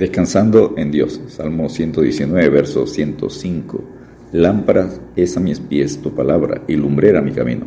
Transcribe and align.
Descansando 0.00 0.72
en 0.78 0.90
Dios. 0.90 1.20
Salmo 1.26 1.68
119, 1.68 2.48
verso 2.48 2.86
105. 2.86 3.84
Lámpara 4.32 4.88
es 5.14 5.36
a 5.36 5.40
mis 5.40 5.60
pies 5.60 6.00
tu 6.00 6.14
palabra 6.14 6.62
y 6.66 6.76
lumbrera 6.76 7.20
mi 7.20 7.32
camino. 7.32 7.66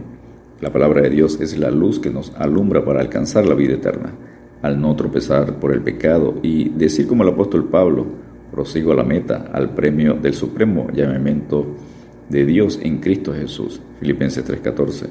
La 0.59 0.73
palabra 0.73 1.03
de 1.03 1.11
Dios 1.11 1.39
es 1.39 1.55
la 1.59 1.69
luz 1.69 1.99
que 1.99 2.09
nos 2.09 2.33
alumbra 2.35 2.83
para 2.83 3.01
alcanzar 3.01 3.45
la 3.45 3.53
vida 3.53 3.75
eterna. 3.75 4.15
Al 4.63 4.81
no 4.81 4.95
tropezar 4.95 5.59
por 5.59 5.73
el 5.73 5.81
pecado 5.81 6.39
y 6.41 6.69
decir 6.69 7.05
como 7.05 7.21
el 7.21 7.29
apóstol 7.29 7.65
Pablo, 7.69 8.07
prosigo 8.51 8.93
a 8.93 8.95
la 8.95 9.03
meta, 9.03 9.51
al 9.53 9.75
premio 9.75 10.15
del 10.15 10.33
supremo 10.33 10.87
llamamiento 10.91 11.67
de 12.29 12.47
Dios 12.47 12.79
en 12.81 12.97
Cristo 12.97 13.31
Jesús. 13.31 13.79
Filipenses 13.99 14.43
3:14. 14.43 15.07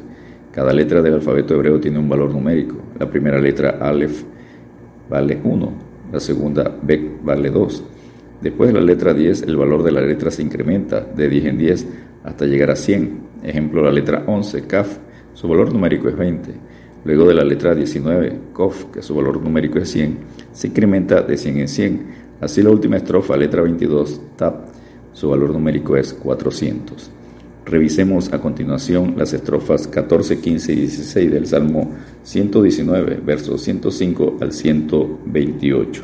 Cada 0.51 0.73
letra 0.73 1.01
del 1.01 1.15
alfabeto 1.15 1.55
hebreo 1.55 1.79
tiene 1.79 2.01
un 2.01 2.09
valor 2.09 2.33
numérico. 2.33 2.79
La 2.99 3.09
primera 3.09 3.39
letra 3.39 3.79
Aleph 3.81 4.25
vale 5.09 5.41
1, 5.45 5.92
la 6.13 6.21
segunda 6.21 6.77
B 6.83 7.19
vale 7.23 7.51
2. 7.51 7.85
Después 8.43 8.73
de 8.73 8.79
la 8.79 8.85
letra 8.85 9.15
10, 9.15 9.43
el 9.43 9.57
valor 9.57 9.83
de 9.83 9.93
la 9.93 10.01
letra 10.01 10.31
se 10.31 10.43
incrementa 10.43 11.01
de 11.01 11.29
10 11.29 11.45
en 11.47 11.59
10 11.59 11.87
hasta 12.25 12.45
llegar 12.45 12.71
a 12.71 12.77
100. 12.77 13.21
Ejemplo, 13.43 13.83
la 13.83 13.91
letra 13.91 14.25
11, 14.27 14.67
CAF, 14.67 14.99
su 15.35 15.49
valor 15.49 15.73
numérico 15.73 16.09
es 16.09 16.17
20. 16.17 16.51
Luego 17.05 17.27
de 17.27 17.35
la 17.35 17.45
letra 17.45 17.75
19, 17.75 18.39
COF, 18.53 18.85
que 18.93 19.03
su 19.03 19.15
valor 19.15 19.41
numérico 19.41 19.79
es 19.79 19.91
100, 19.91 20.19
se 20.53 20.69
incrementa 20.69 21.23
de 21.23 21.37
100 21.37 21.59
en 21.59 21.69
100. 21.69 22.07
Así 22.41 22.63
la 22.63 22.71
última 22.71 22.97
estrofa, 22.97 23.37
letra 23.37 23.63
22, 23.63 24.21
TAP, 24.37 24.67
su 25.13 25.31
valor 25.31 25.51
numérico 25.51 25.97
es 25.97 26.13
400. 26.13 27.11
Revisemos 27.65 28.33
a 28.33 28.41
continuación 28.41 29.15
las 29.17 29.33
estrofas 29.33 29.87
14, 29.87 30.41
15 30.41 30.73
y 30.73 30.77
16 30.77 31.31
del 31.31 31.47
Salmo 31.47 31.93
119, 32.25 33.21
versos 33.25 33.63
105 33.63 34.39
al 34.41 34.53
128. 34.53 36.03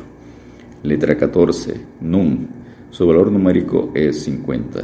Letra 0.83 1.17
14, 1.17 1.73
Nun. 1.99 2.47
Su 2.91 3.05
valor 3.05 3.29
numérico 3.29 3.91
es 3.93 4.23
50. 4.23 4.83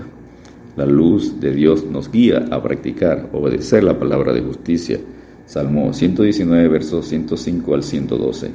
La 0.75 0.85
luz 0.85 1.39
de 1.39 1.53
Dios 1.53 1.85
nos 1.85 2.11
guía 2.11 2.45
a 2.52 2.61
practicar, 2.61 3.30
obedecer 3.31 3.81
la 3.85 3.97
palabra 3.97 4.33
de 4.33 4.41
justicia. 4.41 5.00
Salmo 5.45 5.94
119, 5.94 6.67
versos 6.67 7.07
105 7.07 7.73
al 7.73 7.83
112. 7.83 8.52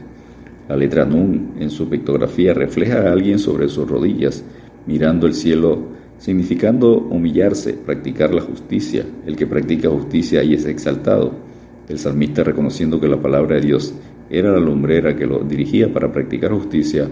La 0.68 0.76
letra 0.76 1.06
Nun 1.06 1.54
en 1.58 1.70
su 1.70 1.88
pictografía 1.88 2.52
refleja 2.52 2.98
a 3.00 3.12
alguien 3.12 3.38
sobre 3.38 3.70
sus 3.70 3.88
rodillas, 3.88 4.44
mirando 4.86 5.26
el 5.26 5.34
cielo 5.34 5.98
significando 6.20 6.98
humillarse, 6.98 7.72
practicar 7.72 8.32
la 8.32 8.42
justicia. 8.42 9.04
El 9.26 9.36
que 9.36 9.46
practica 9.46 9.88
justicia 9.88 10.40
ahí 10.40 10.54
es 10.54 10.66
exaltado. 10.66 11.32
El 11.88 11.98
salmista, 11.98 12.44
reconociendo 12.44 13.00
que 13.00 13.08
la 13.08 13.20
palabra 13.20 13.56
de 13.56 13.62
Dios 13.62 13.94
era 14.28 14.52
la 14.52 14.60
lumbrera 14.60 15.16
que 15.16 15.26
lo 15.26 15.40
dirigía 15.40 15.92
para 15.92 16.12
practicar 16.12 16.52
justicia, 16.52 17.08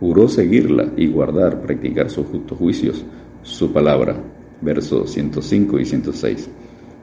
juró 0.00 0.28
seguirla 0.28 0.92
y 0.96 1.06
guardar, 1.06 1.62
practicar 1.62 2.10
sus 2.10 2.26
justos 2.26 2.58
juicios, 2.58 3.04
su 3.42 3.72
palabra. 3.72 4.16
Versos 4.60 5.12
105 5.12 5.78
y 5.78 5.84
106. 5.84 6.50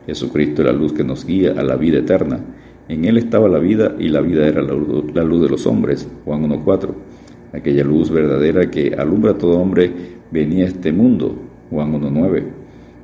Jesucristo 0.06 0.61
es 0.61 0.67
la 0.67 0.73
luz 0.73 0.92
que 0.92 1.06
nos 1.06 1.26
guía 1.26 1.53
a 1.58 1.64
la 1.64 1.78
vida 1.78 2.00
eterna. 2.00 2.42
En 2.89 3.06
él 3.06 3.17
estaba 3.17 3.48
la 3.48 3.59
vida 3.59 3.95
y 3.98 4.09
la 4.09 4.20
vida 4.20 4.45
era 4.45 4.61
la 4.61 4.73
luz 5.23 5.42
de 5.42 5.50
los 5.50 5.66
hombres. 5.66 6.06
Juan 6.26 6.44
1.4. 6.44 6.89
Aquella 7.53 7.86
luz 7.86 8.11
verdadera 8.11 8.70
que 8.70 8.94
alumbra 8.94 9.31
a 9.31 9.38
todo 9.38 9.58
hombre 9.58 10.14
venía 10.36 10.66
este 10.66 10.91
mundo. 10.91 11.33
Juan 11.69 11.94
1.9. 11.94 12.44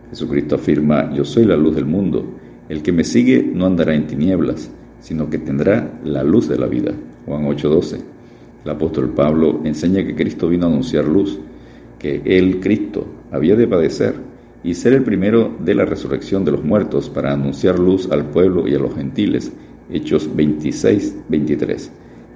Jesucristo 0.10 0.56
afirma, 0.56 1.14
yo 1.14 1.24
soy 1.24 1.46
la 1.46 1.56
luz 1.56 1.76
del 1.76 1.86
mundo. 1.86 2.26
El 2.68 2.84
que 2.84 2.92
me 2.92 3.06
sigue 3.06 3.42
no 3.42 3.66
andará 3.66 3.96
en 3.96 4.06
tinieblas, 4.06 4.70
sino 5.00 5.30
que 5.30 5.38
tendrá 5.38 6.00
la 6.04 6.23
luz 6.23 6.50
de 6.50 6.58
la 6.58 6.68
vida. 6.68 6.92
Juan 7.26 7.46
8.12. 7.46 8.00
El 8.66 8.70
apóstol 8.70 9.10
Pablo 9.10 9.62
enseña 9.64 10.06
que 10.06 10.14
Cristo 10.14 10.50
vino 10.50 10.66
a 10.66 10.70
anunciar 10.70 11.06
luz, 11.06 11.40
que 11.98 12.22
Él, 12.26 12.60
Cristo, 12.60 13.08
había 13.32 13.56
de 13.56 13.68
padecer 13.68 14.16
y 14.64 14.73
ser 14.73 14.94
el 14.94 15.04
primero 15.04 15.56
de 15.60 15.73
la 15.73 15.86
resurrección 15.86 16.44
de 16.44 16.52
los 16.52 16.64
muertos 16.64 17.10
para 17.10 17.32
anunciar 17.32 17.80
luz 17.80 18.11
al 18.11 18.26
pueblo 18.26 18.67
y 18.67 18.76
a 18.76 18.80
los 18.80 18.94
gentiles. 18.94 19.52
Hechos 19.89 20.30
26, 20.36 21.16
23. 21.30 21.92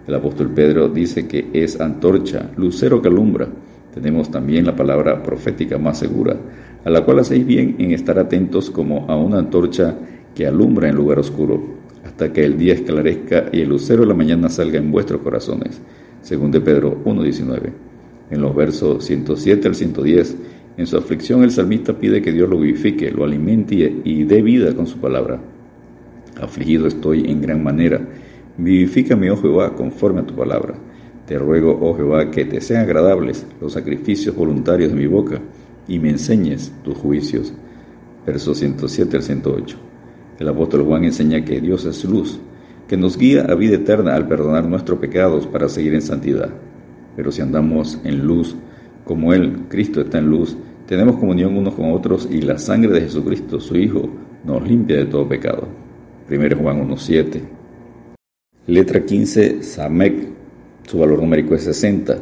El 0.07 0.15
apóstol 0.15 0.51
Pedro 0.51 0.87
dice 0.87 1.27
que 1.27 1.49
es 1.53 1.81
antorcha, 1.81 2.49
lucero 2.55 3.01
que 3.01 3.09
alumbra. 3.09 3.47
Tenemos 3.95 4.29
también 4.29 4.65
la 4.65 4.75
palabra 4.75 5.23
profética 5.23 5.77
más 5.77 5.99
segura, 5.99 6.35
a 6.83 6.89
la 6.89 7.05
cual 7.05 7.19
hacéis 7.19 7.45
bien 7.45 7.77
en 7.79 7.91
estar 7.91 8.19
atentos 8.19 8.69
como 8.69 9.09
a 9.09 9.15
una 9.15 9.39
antorcha 9.39 9.95
que 10.35 10.45
alumbra 10.45 10.89
en 10.89 10.95
lugar 10.95 11.17
oscuro, 11.17 11.63
hasta 12.03 12.33
que 12.33 12.43
el 12.43 12.57
día 12.57 12.73
esclarezca 12.73 13.45
y 13.53 13.61
el 13.61 13.69
lucero 13.69 14.01
de 14.01 14.07
la 14.07 14.13
mañana 14.13 14.49
salga 14.49 14.79
en 14.79 14.91
vuestros 14.91 15.21
corazones. 15.21 15.81
Según 16.21 16.51
de 16.51 16.59
Pedro 16.59 17.03
1.19. 17.05 17.71
En 18.31 18.41
los 18.41 18.53
versos 18.53 19.05
107 19.05 19.69
al 19.69 19.75
110, 19.75 20.35
en 20.77 20.87
su 20.87 20.97
aflicción 20.97 21.43
el 21.43 21.51
salmista 21.51 21.97
pide 21.97 22.21
que 22.21 22.33
Dios 22.33 22.49
lo 22.49 22.59
vivifique, 22.59 23.11
lo 23.11 23.23
alimente 23.23 24.01
y 24.03 24.25
dé 24.25 24.41
vida 24.41 24.75
con 24.75 24.87
su 24.87 24.97
palabra. 24.97 25.39
Afligido 26.41 26.85
estoy 26.85 27.31
en 27.31 27.41
gran 27.41 27.63
manera. 27.63 28.01
Vivifícame, 28.57 29.31
oh 29.31 29.37
Jehová, 29.37 29.73
conforme 29.73 30.19
a 30.19 30.25
tu 30.25 30.35
palabra. 30.35 30.75
Te 31.25 31.39
ruego, 31.39 31.77
oh 31.81 31.95
Jehová, 31.95 32.29
que 32.29 32.45
te 32.45 32.61
sean 32.61 32.83
agradables 32.83 33.47
los 33.59 33.73
sacrificios 33.73 34.35
voluntarios 34.35 34.91
de 34.91 34.97
mi 34.99 35.07
boca 35.07 35.41
y 35.87 35.97
me 35.97 36.11
enseñes 36.11 36.71
tus 36.83 36.95
juicios. 36.95 37.51
Versos 38.25 38.59
107 38.59 39.17
al 39.17 39.23
108. 39.23 39.77
El 40.39 40.47
apóstol 40.47 40.83
Juan 40.83 41.03
enseña 41.03 41.43
que 41.43 41.61
Dios 41.61 41.85
es 41.85 42.03
luz, 42.05 42.39
que 42.87 42.97
nos 42.97 43.17
guía 43.17 43.45
a 43.49 43.55
vida 43.55 43.75
eterna 43.75 44.15
al 44.15 44.27
perdonar 44.27 44.67
nuestros 44.67 44.99
pecados 44.99 45.47
para 45.47 45.67
seguir 45.67 45.95
en 45.95 46.01
santidad. 46.03 46.49
Pero 47.15 47.31
si 47.31 47.41
andamos 47.41 47.99
en 48.03 48.25
luz, 48.25 48.55
como 49.03 49.33
Él, 49.33 49.65
Cristo, 49.69 50.01
está 50.01 50.19
en 50.19 50.29
luz, 50.29 50.55
tenemos 50.85 51.17
comunión 51.17 51.57
unos 51.57 51.73
con 51.73 51.91
otros 51.91 52.27
y 52.29 52.41
la 52.41 52.59
sangre 52.59 52.91
de 52.91 53.01
Jesucristo, 53.01 53.59
su 53.59 53.75
Hijo, 53.77 54.09
nos 54.43 54.67
limpia 54.67 54.97
de 54.97 55.05
todo 55.05 55.27
pecado. 55.27 55.67
1 56.29 56.55
Juan 56.57 56.87
1.7. 56.87 57.41
Letra 58.67 59.03
15, 59.03 59.63
Samek 59.63 60.35
su 60.87 60.99
valor 60.99 61.19
numérico 61.19 61.55
es 61.55 61.63
60. 61.63 62.17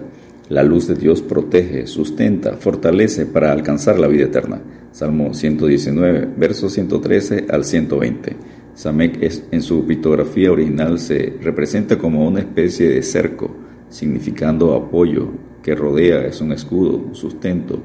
La 0.50 0.63
luz 0.63 0.88
de 0.88 0.96
Dios 0.96 1.22
protege, 1.22 1.88
sustenta, 1.88 2.57
fortalece 2.57 3.25
para 3.25 3.51
alcanzar 3.51 4.00
la 4.00 4.07
vida 4.07 4.25
eterna. 4.25 4.62
Salmo 4.91 5.34
119, 5.34 6.29
versos 6.38 6.73
113 6.73 7.47
al 7.50 7.66
120. 7.66 8.35
Samek 8.75 9.22
es, 9.22 9.44
en 9.52 9.62
su 9.62 9.85
pictografía 9.85 10.52
original 10.52 11.00
se 11.00 11.38
representa 11.41 11.97
como 11.97 12.28
una 12.28 12.40
especie 12.40 12.90
de 12.90 13.03
cerco, 13.03 13.56
significando 13.90 14.73
apoyo, 14.73 15.29
que 15.62 15.75
rodea, 15.75 16.25
es 16.25 16.41
un 16.41 16.52
escudo, 16.52 17.13
sustento, 17.13 17.81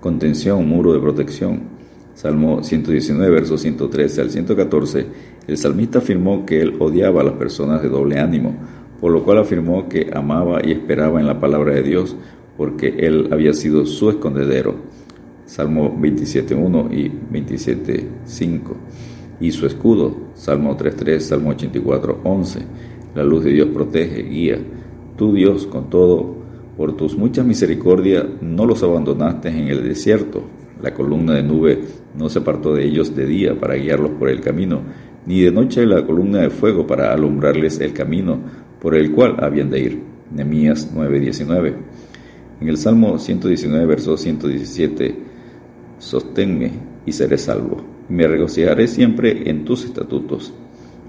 contención, 0.00 0.66
muro 0.68 0.92
de 0.92 1.00
protección. 1.00 1.78
Salmo 2.14 2.62
119, 2.62 3.30
versos 3.30 3.60
113 3.60 4.20
al 4.20 4.30
114, 4.30 5.06
el 5.46 5.56
salmista 5.56 5.98
afirmó 5.98 6.44
que 6.44 6.60
él 6.60 6.74
odiaba 6.80 7.20
a 7.20 7.24
las 7.24 7.34
personas 7.34 7.82
de 7.82 7.88
doble 7.88 8.18
ánimo, 8.18 8.56
por 9.00 9.12
lo 9.12 9.24
cual 9.24 9.38
afirmó 9.38 9.88
que 9.88 10.10
amaba 10.12 10.60
y 10.64 10.72
esperaba 10.72 11.20
en 11.20 11.26
la 11.26 11.40
palabra 11.40 11.74
de 11.74 11.82
Dios, 11.82 12.16
porque 12.56 12.88
él 12.98 13.28
había 13.30 13.52
sido 13.54 13.86
su 13.86 14.10
escondedero. 14.10 14.74
Salmo 15.44 15.96
27.1 15.98 16.92
y 16.92 17.08
27.5. 17.32 18.60
Y 19.40 19.52
su 19.52 19.66
escudo, 19.66 20.16
Salmo 20.34 20.76
3.3, 20.76 21.20
Salmo 21.20 21.52
84.11. 21.54 22.58
La 23.14 23.22
luz 23.22 23.44
de 23.44 23.52
Dios 23.52 23.68
protege, 23.68 24.22
guía. 24.24 24.58
Tú 25.16 25.32
Dios, 25.32 25.66
con 25.66 25.88
todo, 25.88 26.36
por 26.76 26.96
tus 26.96 27.16
muchas 27.16 27.46
misericordias, 27.46 28.24
no 28.40 28.66
los 28.66 28.82
abandonaste 28.82 29.48
en 29.48 29.68
el 29.68 29.84
desierto. 29.84 30.42
La 30.82 30.92
columna 30.92 31.34
de 31.34 31.42
nube 31.42 31.80
no 32.16 32.28
se 32.28 32.40
apartó 32.40 32.74
de 32.74 32.84
ellos 32.84 33.14
de 33.14 33.26
día 33.26 33.58
para 33.58 33.74
guiarlos 33.74 34.10
por 34.12 34.28
el 34.28 34.40
camino, 34.40 34.82
ni 35.26 35.40
de 35.40 35.50
noche 35.50 35.86
la 35.86 36.04
columna 36.04 36.40
de 36.40 36.50
fuego 36.50 36.86
para 36.86 37.12
alumbrarles 37.12 37.80
el 37.80 37.92
camino 37.92 38.38
por 38.80 38.94
el 38.94 39.12
cual 39.12 39.36
habían 39.40 39.70
de 39.70 39.80
ir. 39.80 40.02
Nehemías 40.30 40.92
9:19. 40.94 41.74
En 42.60 42.68
el 42.68 42.76
Salmo 42.76 43.18
119, 43.18 43.86
verso 43.86 44.16
117, 44.16 45.14
sosténme 45.98 46.72
y 47.06 47.12
seré 47.12 47.38
salvo. 47.38 47.84
Me 48.08 48.26
regocijaré 48.26 48.88
siempre 48.88 49.48
en 49.48 49.64
tus 49.64 49.84
estatutos. 49.84 50.52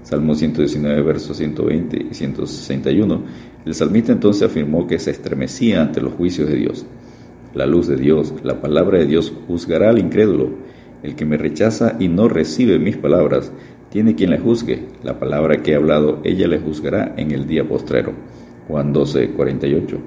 Salmo 0.02 0.34
119, 0.34 1.02
versos 1.02 1.36
120 1.36 2.06
y 2.10 2.14
161. 2.14 3.22
El 3.64 3.74
salmista 3.74 4.12
entonces 4.12 4.42
afirmó 4.42 4.86
que 4.86 4.98
se 4.98 5.10
estremecía 5.10 5.82
ante 5.82 6.00
los 6.00 6.14
juicios 6.14 6.48
de 6.48 6.56
Dios. 6.56 6.86
La 7.54 7.66
luz 7.66 7.88
de 7.88 7.96
Dios, 7.96 8.32
la 8.42 8.60
palabra 8.60 8.98
de 8.98 9.06
Dios, 9.06 9.32
juzgará 9.46 9.90
al 9.90 9.98
incrédulo. 9.98 10.50
El 11.02 11.16
que 11.16 11.24
me 11.24 11.36
rechaza 11.36 11.96
y 11.98 12.08
no 12.08 12.28
recibe 12.28 12.78
mis 12.78 12.96
palabras, 12.96 13.52
tiene 13.90 14.14
quien 14.14 14.30
le 14.30 14.38
juzgue. 14.38 14.86
La 15.02 15.18
palabra 15.18 15.62
que 15.62 15.72
he 15.72 15.74
hablado, 15.74 16.20
ella 16.24 16.48
le 16.48 16.60
juzgará 16.60 17.14
en 17.16 17.32
el 17.32 17.46
día 17.46 17.68
postrero. 17.68 18.12
Juan 18.68 18.92
12, 18.92 19.30
48. 19.30 19.98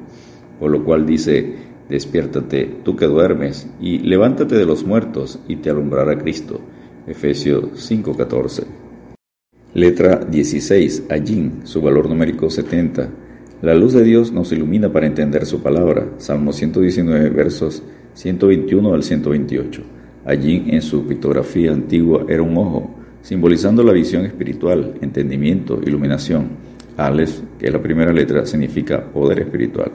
Por 0.59 0.71
lo 0.71 0.83
cual 0.83 1.05
dice, 1.05 1.55
despiértate 1.89 2.77
tú 2.83 2.95
que 2.95 3.05
duermes, 3.05 3.69
y 3.79 3.99
levántate 3.99 4.55
de 4.55 4.65
los 4.65 4.85
muertos, 4.85 5.39
y 5.47 5.57
te 5.57 5.69
alumbrará 5.69 6.17
Cristo. 6.17 6.61
Efesios 7.05 7.65
5, 7.75 8.15
14. 8.15 8.63
Letra 9.73 10.17
16, 10.17 11.07
Allín, 11.09 11.61
su 11.65 11.81
valor 11.81 12.07
numérico 12.07 12.49
70. 12.49 13.09
La 13.61 13.73
luz 13.73 13.93
de 13.93 14.03
Dios 14.03 14.31
nos 14.31 14.51
ilumina 14.51 14.91
para 14.91 15.07
entender 15.07 15.45
su 15.45 15.61
palabra. 15.61 16.09
Salmo 16.17 16.53
119, 16.53 17.29
versos 17.29 17.83
121 18.13 18.93
al 18.93 19.03
128. 19.03 19.81
Allí 20.25 20.65
en 20.67 20.81
su 20.81 21.05
pictografía 21.05 21.71
antigua 21.71 22.25
era 22.29 22.43
un 22.43 22.55
ojo, 22.57 23.02
simbolizando 23.23 23.83
la 23.83 23.93
visión 23.93 24.25
espiritual, 24.25 24.95
entendimiento, 25.01 25.79
iluminación. 25.83 26.49
Aleph, 26.97 27.39
que 27.57 27.67
es 27.67 27.73
la 27.73 27.81
primera 27.81 28.13
letra, 28.13 28.45
significa 28.45 29.03
poder 29.03 29.39
espiritual. 29.39 29.91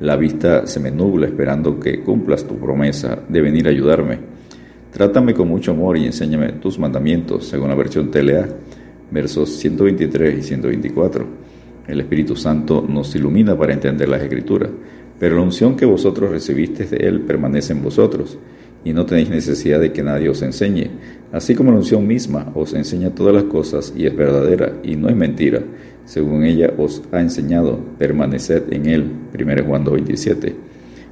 La 0.00 0.16
vista 0.16 0.66
se 0.66 0.80
me 0.80 0.90
nubla 0.90 1.26
esperando 1.26 1.78
que 1.78 2.00
cumplas 2.00 2.46
tu 2.46 2.56
promesa 2.56 3.18
de 3.28 3.40
venir 3.42 3.66
a 3.66 3.70
ayudarme. 3.70 4.18
Trátame 4.92 5.34
con 5.34 5.48
mucho 5.48 5.72
amor 5.72 5.98
y 5.98 6.06
enséñame 6.06 6.52
tus 6.52 6.78
mandamientos, 6.78 7.46
según 7.48 7.68
la 7.68 7.74
versión 7.74 8.10
TLA, 8.10 8.48
versos 9.10 9.50
123 9.56 10.38
y 10.38 10.42
124. 10.42 11.26
El 11.88 12.00
Espíritu 12.00 12.36
Santo 12.36 12.86
nos 12.88 13.14
ilumina 13.16 13.58
para 13.58 13.72
entender 13.72 14.08
las 14.08 14.22
Escrituras, 14.22 14.70
pero 15.18 15.36
la 15.36 15.42
unción 15.42 15.76
que 15.76 15.84
vosotros 15.84 16.30
recibisteis 16.30 16.90
de 16.90 16.98
Él 16.98 17.22
permanece 17.22 17.72
en 17.72 17.82
vosotros, 17.82 18.38
y 18.84 18.92
no 18.92 19.04
tenéis 19.04 19.30
necesidad 19.30 19.80
de 19.80 19.92
que 19.92 20.02
nadie 20.02 20.28
os 20.28 20.42
enseñe. 20.42 20.90
Así 21.32 21.54
como 21.54 21.70
la 21.70 21.78
unción 21.78 22.06
misma 22.06 22.50
os 22.54 22.72
enseña 22.74 23.14
todas 23.14 23.34
las 23.34 23.44
cosas 23.44 23.92
y 23.96 24.06
es 24.06 24.16
verdadera 24.16 24.74
y 24.82 24.96
no 24.96 25.08
es 25.08 25.16
mentira, 25.16 25.62
según 26.04 26.44
ella 26.44 26.72
os 26.78 27.02
ha 27.12 27.20
enseñado, 27.20 27.78
permaneced 27.98 28.72
en 28.72 28.86
Él. 28.86 29.10
1 29.38 29.64
Juan 29.66 29.84
2.27. 29.84 30.54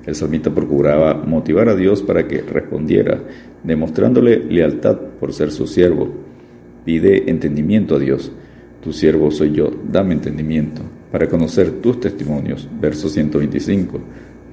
El 0.07 0.15
salmista 0.15 0.55
procuraba 0.55 1.15
motivar 1.15 1.69
a 1.69 1.75
Dios 1.75 2.03
para 2.03 2.27
que 2.27 2.41
respondiera, 2.41 3.21
demostrándole 3.63 4.39
lealtad 4.39 4.97
por 5.21 5.33
ser 5.33 5.51
su 5.51 5.67
siervo. 5.67 6.09
Pide 6.85 7.29
entendimiento 7.29 7.97
a 7.97 7.99
Dios 7.99 8.33
tu 8.87 8.93
siervo 8.93 9.33
soy 9.33 9.51
yo, 9.51 9.69
dame 9.91 10.15
entendimiento, 10.15 10.81
para 11.11 11.29
conocer 11.29 11.81
tus 11.81 11.99
testimonios. 11.99 12.69
Verso 12.81 13.09
125. 13.09 13.99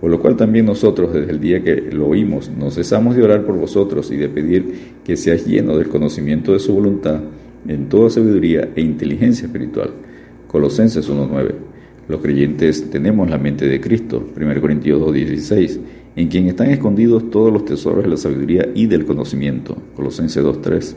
Por 0.03 0.11
lo 0.11 0.19
cual 0.19 0.35
también 0.35 0.65
nosotros, 0.65 1.13
desde 1.13 1.31
el 1.31 1.39
día 1.39 1.63
que 1.63 1.75
lo 1.75 2.09
oímos, 2.09 2.51
no 2.51 2.69
cesamos 2.71 3.15
de 3.15 3.23
orar 3.23 3.45
por 3.45 3.57
vosotros 3.57 4.11
y 4.11 4.17
de 4.17 4.27
pedir 4.27 4.65
que 5.01 5.15
seas 5.15 5.47
lleno 5.47 5.77
del 5.77 5.87
conocimiento 5.87 6.51
de 6.51 6.59
su 6.59 6.73
voluntad 6.73 7.21
en 7.65 7.87
toda 7.87 8.09
sabiduría 8.09 8.67
e 8.75 8.81
inteligencia 8.81 9.45
espiritual. 9.45 9.91
Colosenses 10.49 11.09
1.9. 11.09 11.53
Los 12.09 12.19
creyentes 12.19 12.89
tenemos 12.89 13.29
la 13.29 13.37
mente 13.37 13.65
de 13.65 13.79
Cristo, 13.79 14.27
1 14.35 14.59
Corintios 14.59 15.01
2.16, 15.01 15.79
en 16.17 16.27
quien 16.27 16.47
están 16.47 16.69
escondidos 16.69 17.29
todos 17.29 17.53
los 17.53 17.63
tesoros 17.63 18.03
de 18.03 18.09
la 18.09 18.17
sabiduría 18.17 18.67
y 18.75 18.87
del 18.87 19.05
conocimiento, 19.05 19.77
Colosenses 19.95 20.43
2.3 20.43 20.95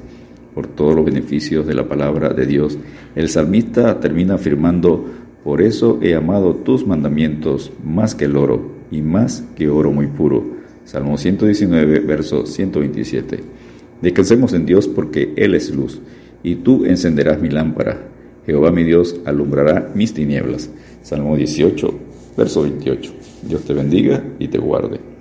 por 0.52 0.66
todos 0.66 0.96
los 0.96 1.04
beneficios 1.04 1.64
de 1.64 1.74
la 1.74 1.86
palabra 1.86 2.30
de 2.30 2.44
Dios. 2.44 2.76
El 3.14 3.28
salmista 3.28 4.00
termina 4.00 4.34
afirmando, 4.34 5.04
por 5.44 5.62
eso 5.62 6.00
he 6.02 6.16
amado 6.16 6.56
tus 6.56 6.84
mandamientos 6.84 7.70
más 7.84 8.16
que 8.16 8.24
el 8.24 8.36
oro 8.36 8.74
y 8.90 9.02
más 9.02 9.44
que 9.56 9.68
oro 9.68 9.92
muy 9.92 10.06
puro. 10.06 10.44
Salmo 10.84 11.18
119, 11.18 12.00
verso 12.00 12.46
127. 12.46 13.40
Descansemos 14.02 14.52
en 14.52 14.66
Dios 14.66 14.86
porque 14.88 15.32
Él 15.36 15.54
es 15.54 15.74
luz, 15.74 16.00
y 16.42 16.56
tú 16.56 16.84
encenderás 16.84 17.40
mi 17.40 17.48
lámpara. 17.48 18.08
Jehová 18.46 18.70
mi 18.70 18.84
Dios 18.84 19.16
alumbrará 19.24 19.90
mis 19.94 20.14
tinieblas. 20.14 20.70
Salmo 21.02 21.36
18, 21.36 21.94
verso 22.36 22.62
28. 22.62 23.12
Dios 23.48 23.62
te 23.62 23.74
bendiga 23.74 24.22
y 24.38 24.48
te 24.48 24.58
guarde. 24.58 25.15